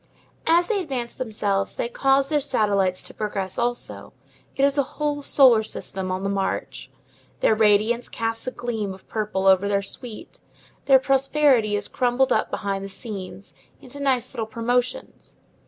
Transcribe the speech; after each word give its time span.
As 0.47 0.65
they 0.65 0.79
advance 0.81 1.13
themselves, 1.13 1.75
they 1.75 1.87
cause 1.87 2.27
their 2.27 2.41
satellites 2.41 3.03
to 3.03 3.13
progress 3.13 3.59
also; 3.59 4.13
it 4.55 4.63
is 4.65 4.75
a 4.75 4.81
whole 4.97 5.21
solar 5.21 5.61
system 5.61 6.09
on 6.11 6.23
the 6.23 6.27
march. 6.27 6.89
Their 7.41 7.53
radiance 7.53 8.09
casts 8.09 8.47
a 8.47 8.51
gleam 8.51 8.95
of 8.95 9.07
purple 9.07 9.45
over 9.45 9.67
their 9.67 9.83
suite. 9.83 10.39
Their 10.85 10.97
prosperity 10.97 11.75
is 11.75 11.87
crumbled 11.87 12.33
up 12.33 12.49
behind 12.49 12.83
the 12.83 12.89
scenes, 12.89 13.53
into 13.79 13.99
nice 13.99 14.33
little 14.33 14.47
promotions. 14.47 15.37